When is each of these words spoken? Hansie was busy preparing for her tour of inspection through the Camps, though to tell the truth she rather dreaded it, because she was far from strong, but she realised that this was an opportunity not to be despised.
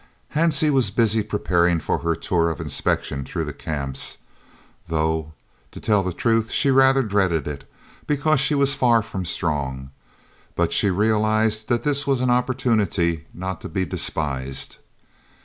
Hansie 0.33 0.71
was 0.71 0.89
busy 0.89 1.21
preparing 1.21 1.79
for 1.79 1.99
her 1.99 2.15
tour 2.15 2.49
of 2.49 2.59
inspection 2.59 3.23
through 3.23 3.43
the 3.45 3.53
Camps, 3.53 4.17
though 4.87 5.33
to 5.69 5.79
tell 5.79 6.01
the 6.01 6.11
truth 6.11 6.49
she 6.49 6.71
rather 6.71 7.03
dreaded 7.03 7.47
it, 7.47 7.69
because 8.07 8.39
she 8.39 8.55
was 8.55 8.73
far 8.73 9.03
from 9.03 9.25
strong, 9.25 9.91
but 10.55 10.73
she 10.73 10.89
realised 10.89 11.67
that 11.69 11.83
this 11.83 12.07
was 12.07 12.19
an 12.19 12.31
opportunity 12.31 13.27
not 13.31 13.61
to 13.61 13.69
be 13.69 13.85
despised. 13.85 14.77